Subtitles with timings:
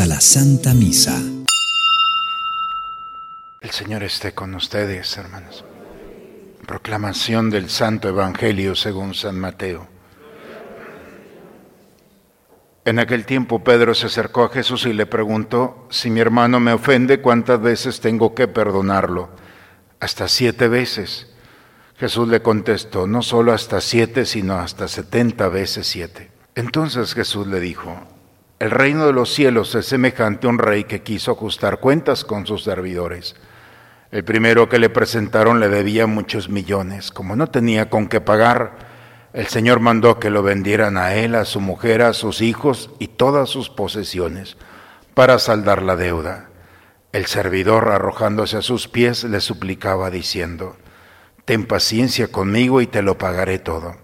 [0.00, 1.22] A la Santa Misa.
[3.60, 5.64] El Señor esté con ustedes, hermanos.
[6.66, 9.86] Proclamación del Santo Evangelio según San Mateo.
[12.84, 16.72] En aquel tiempo Pedro se acercó a Jesús y le preguntó, si mi hermano me
[16.72, 19.30] ofende, ¿cuántas veces tengo que perdonarlo?
[20.00, 21.28] Hasta siete veces.
[21.98, 26.32] Jesús le contestó, no solo hasta siete, sino hasta setenta veces siete.
[26.56, 28.13] Entonces Jesús le dijo,
[28.60, 32.46] el reino de los cielos es semejante a un rey que quiso ajustar cuentas con
[32.46, 33.34] sus servidores.
[34.12, 37.10] El primero que le presentaron le debía muchos millones.
[37.10, 38.78] Como no tenía con qué pagar,
[39.32, 43.08] el Señor mandó que lo vendieran a él, a su mujer, a sus hijos y
[43.08, 44.56] todas sus posesiones
[45.14, 46.48] para saldar la deuda.
[47.12, 50.76] El servidor, arrojándose a sus pies, le suplicaba diciendo,
[51.44, 54.03] Ten paciencia conmigo y te lo pagaré todo.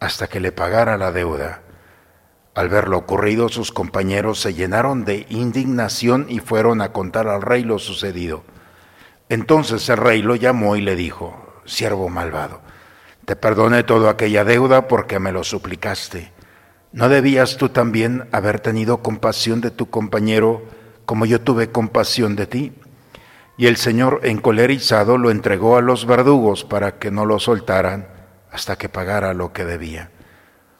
[0.00, 1.62] hasta que le pagara la deuda.
[2.54, 7.42] Al ver lo ocurrido, sus compañeros se llenaron de indignación y fueron a contar al
[7.42, 8.44] rey lo sucedido.
[9.28, 12.62] Entonces el rey lo llamó y le dijo, siervo malvado,
[13.24, 16.32] te perdoné toda aquella deuda porque me lo suplicaste.
[16.92, 20.62] ¿No debías tú también haber tenido compasión de tu compañero
[21.04, 22.72] como yo tuve compasión de ti?
[23.58, 28.15] Y el Señor, encolerizado, lo entregó a los verdugos para que no lo soltaran
[28.56, 30.08] hasta que pagara lo que debía.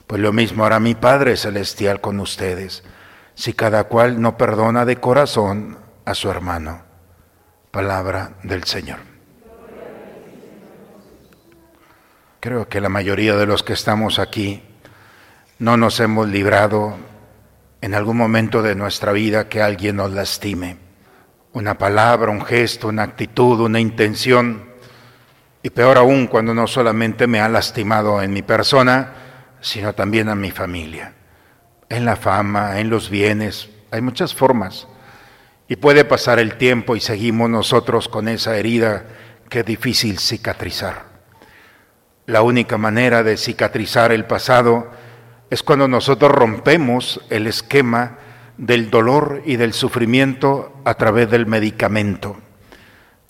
[0.06, 2.82] Pues lo mismo hará mi Padre Celestial con ustedes,
[3.34, 6.80] si cada cual no perdona de corazón a su hermano.
[7.70, 9.00] Palabra del Señor.
[12.40, 14.62] Creo que la mayoría de los que estamos aquí
[15.58, 16.96] no nos hemos librado
[17.82, 20.78] en algún momento de nuestra vida que alguien nos lastime
[21.52, 24.64] una palabra, un gesto, una actitud, una intención,
[25.66, 29.14] y peor aún cuando no solamente me ha lastimado en mi persona,
[29.60, 31.14] sino también a mi familia,
[31.88, 34.86] en la fama, en los bienes, hay muchas formas.
[35.66, 39.06] Y puede pasar el tiempo y seguimos nosotros con esa herida
[39.48, 41.06] que es difícil cicatrizar.
[42.26, 44.92] La única manera de cicatrizar el pasado
[45.50, 48.18] es cuando nosotros rompemos el esquema
[48.56, 52.36] del dolor y del sufrimiento a través del medicamento.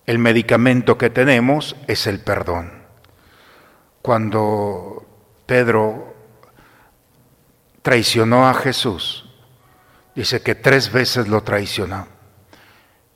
[0.07, 2.71] El medicamento que tenemos es el perdón.
[4.01, 5.05] Cuando
[5.45, 6.15] Pedro
[7.81, 9.29] traicionó a Jesús,
[10.15, 12.07] dice que tres veces lo traicionó.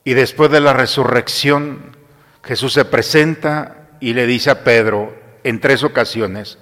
[0.03, 1.95] Y después de la resurrección,
[2.43, 6.57] Jesús se presenta y le dice a Pedro en tres ocasiones,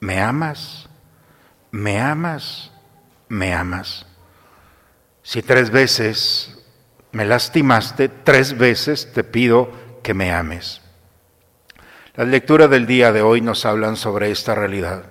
[0.00, 0.88] ¿me amas?
[1.70, 2.72] ¿Me amas?
[3.28, 4.06] ¿Me amas?
[5.22, 6.63] Si tres veces
[7.14, 9.70] me lastimaste, tres veces te pido
[10.02, 10.82] que me ames.
[12.16, 15.04] Las lecturas del día de hoy nos hablan sobre esta realidad.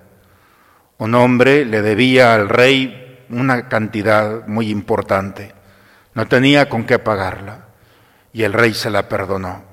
[0.98, 5.54] Un hombre le debía al rey una cantidad muy importante.
[6.12, 7.68] No tenía con qué pagarla
[8.34, 9.64] y el rey se la perdonó.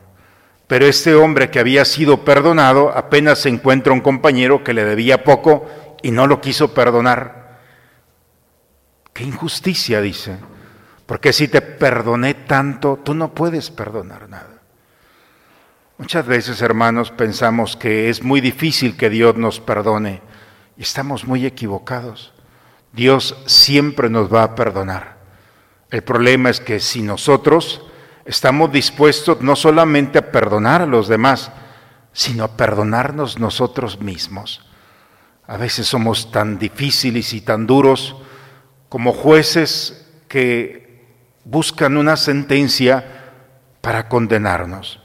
[0.68, 5.26] Pero este hombre que había sido perdonado apenas se encuentra un compañero que le debía
[5.26, 5.70] poco
[6.02, 7.60] y no lo quiso perdonar.
[9.12, 10.38] Qué injusticia, dice.
[11.12, 14.62] Porque si te perdoné tanto, tú no puedes perdonar nada.
[15.98, 20.22] Muchas veces, hermanos, pensamos que es muy difícil que Dios nos perdone
[20.78, 22.32] y estamos muy equivocados.
[22.94, 25.18] Dios siempre nos va a perdonar.
[25.90, 27.82] El problema es que si nosotros
[28.24, 31.52] estamos dispuestos no solamente a perdonar a los demás,
[32.14, 34.66] sino a perdonarnos nosotros mismos.
[35.46, 38.16] A veces somos tan difíciles y tan duros
[38.88, 40.82] como jueces que
[41.44, 43.04] buscan una sentencia
[43.82, 45.00] para condenarnos.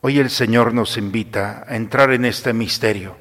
[0.00, 3.16] Hoy el Señor nos invita a entrar en este misterio.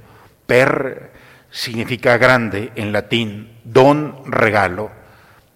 [0.45, 1.11] Per
[1.51, 4.91] significa grande en latín, don regalo.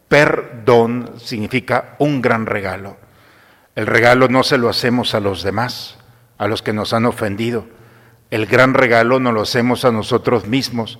[0.07, 2.97] Per don significa un gran regalo.
[3.75, 5.97] El regalo no se lo hacemos a los demás,
[6.37, 7.65] a los que nos han ofendido.
[8.31, 10.99] El gran regalo nos lo hacemos a nosotros mismos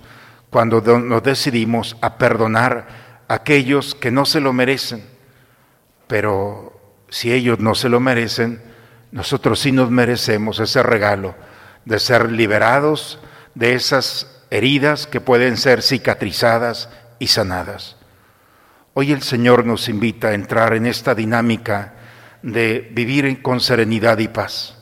[0.50, 5.15] cuando nos decidimos a perdonar a aquellos que no se lo merecen.
[6.08, 6.80] Pero
[7.10, 8.62] si ellos no se lo merecen,
[9.12, 11.36] nosotros sí nos merecemos ese regalo
[11.86, 13.20] de ser liberados
[13.54, 17.96] de esas heridas que pueden ser cicatrizadas y sanadas.
[18.94, 21.94] Hoy el Señor nos invita a entrar en esta dinámica
[22.42, 24.78] de vivir con serenidad y paz.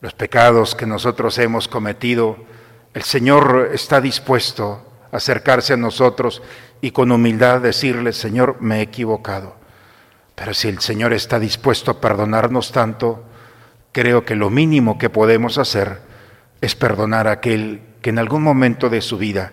[0.00, 2.36] Los pecados que nosotros hemos cometido,
[2.94, 6.42] el Señor está dispuesto a acercarse a nosotros
[6.80, 9.61] y con humildad decirle, Señor, me he equivocado.
[10.42, 13.22] Pero si el Señor está dispuesto a perdonarnos tanto,
[13.92, 16.00] creo que lo mínimo que podemos hacer
[16.60, 19.52] es perdonar a aquel que en algún momento de su vida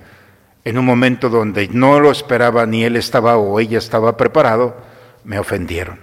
[0.66, 4.78] en un momento donde no lo esperaba ni él estaba o ella estaba preparado,
[5.26, 6.00] me ofendieron.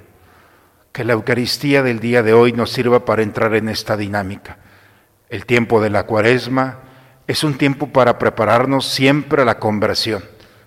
[0.93, 4.59] Que la Eucaristía del día de hoy nos sirva para entrar en esta dinámica.
[5.29, 6.79] El tiempo de la cuaresma
[7.27, 10.23] es un tiempo para prepararnos siempre a la conversión,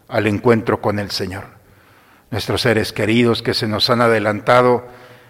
[0.09, 1.58] al encuentro con el Señor.
[2.31, 4.87] Nuestros seres queridos que se nos han adelantado,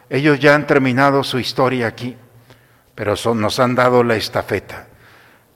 [0.10, 2.18] ellos ya han terminado su historia aquí,
[2.96, 4.90] pero nos han dado la estafeta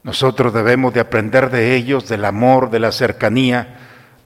[0.03, 3.77] nosotros debemos de aprender de ellos, del amor, de la cercanía,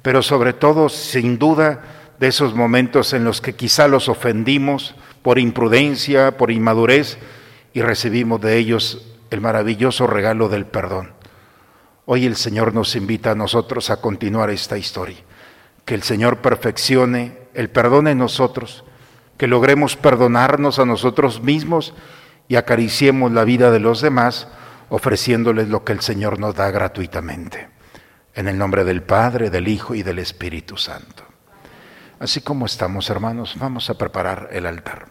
[0.01, 1.81] pero sobre todo, sin duda,
[2.19, 7.19] de esos momentos en los que quizá los ofendimos por imprudencia, por inmadurez,
[7.73, 11.13] y recibimos de ellos el maravilloso regalo del perdón.
[12.05, 15.17] Hoy el Señor nos invita a nosotros a continuar esta historia,
[15.87, 18.83] que el Señor perfeccione el perdón en nosotros,
[19.37, 21.93] que logremos perdonarnos a nosotros mismos
[22.49, 24.49] y acariciemos la vida de los demás,
[24.89, 27.69] ofreciéndoles lo que el Señor nos da gratuitamente.
[28.35, 31.23] En el nombre del Padre, del Hijo y del Espíritu Santo.
[32.19, 35.07] Así como estamos, hermanos, vamos a preparar el altar.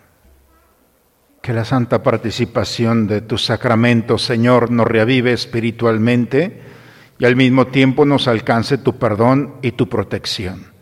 [1.40, 6.75] Que la santa participación de tus sacramentos, Señor, nos reavive espiritualmente
[7.19, 10.73] y al mismo tiempo nos alcance tu perdón y tu protección.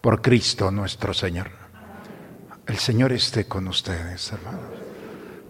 [0.00, 1.50] Por Cristo nuestro Señor.
[2.66, 4.60] El Señor esté con ustedes, hermanos.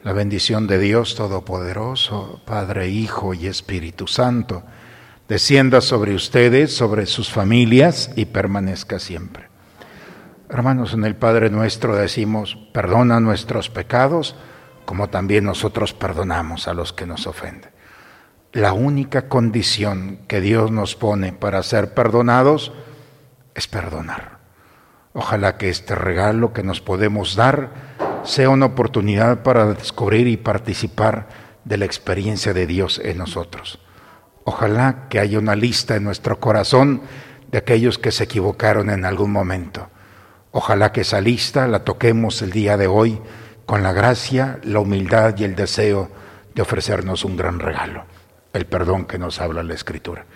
[0.05, 4.63] La bendición de Dios Todopoderoso, Padre, Hijo y Espíritu Santo,
[5.29, 9.49] descienda sobre ustedes, sobre sus familias y permanezca siempre.
[10.49, 14.35] Hermanos, en el Padre nuestro decimos, perdona nuestros pecados,
[14.87, 17.78] como también nosotros perdonamos a los que nos ofenden.
[18.53, 22.73] La única condición que Dios nos pone para ser perdonados
[23.55, 24.39] es perdonar.
[25.12, 27.71] Ojalá que este regalo que nos podemos dar
[28.25, 31.29] sea una oportunidad para descubrir y participar
[31.65, 33.81] de la experiencia de Dios en nosotros.
[34.45, 37.03] Ojalá que haya una lista en nuestro corazón
[37.51, 39.89] de aquellos que se equivocaron en algún momento.
[40.53, 43.21] Ojalá que esa lista la toquemos el día de hoy
[43.67, 46.11] con la gracia, la humildad y el deseo
[46.55, 48.05] de ofrecernos un gran regalo,
[48.58, 50.26] el perdón que nos habla la Escritura.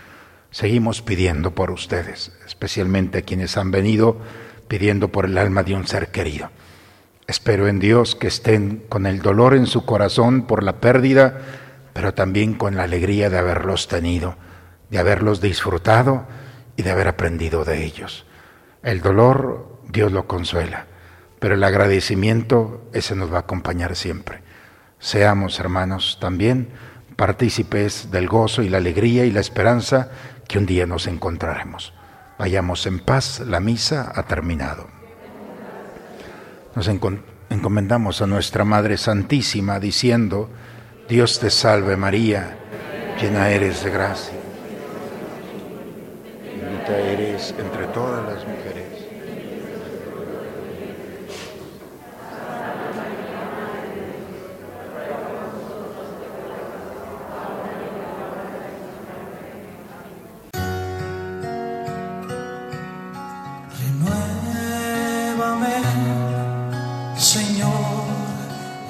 [0.51, 4.19] Seguimos pidiendo por ustedes, especialmente quienes han venido
[4.69, 6.51] pidiendo por el alma de un ser querido.
[7.27, 11.41] Espero en Dios que estén con el dolor en su corazón por la pérdida,
[11.93, 14.37] pero también con la alegría de haberlos tenido,
[14.89, 16.27] de haberlos disfrutado
[16.77, 18.25] y de haber aprendido de ellos.
[18.83, 20.87] El dolor Dios lo consuela,
[21.39, 24.43] pero el agradecimiento ese nos va a acompañar siempre.
[24.99, 26.69] Seamos, hermanos, también
[27.17, 30.11] partícipes del gozo y la alegría y la esperanza
[30.49, 31.95] que un día nos encontraremos.
[32.39, 34.89] Vayamos en paz, la misa ha terminado.
[36.75, 40.51] Nos encomendamos a nuestra Madre Santísima diciendo,
[41.09, 42.57] Dios te salve María,
[43.21, 44.35] llena eres de gracia.
[46.45, 49.12] Bendita eres entre todas las mujeres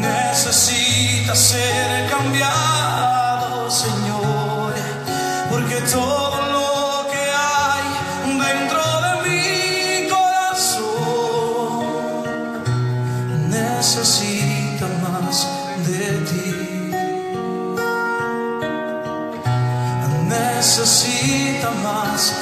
[0.00, 4.74] necesita ser cambiado, Señor,
[5.50, 7.24] porque todo lo que
[7.58, 7.86] hay
[8.46, 10.84] dentro de mi corazón
[13.50, 15.36] necesita más
[15.86, 16.46] de ti.
[20.28, 22.32] Necesita más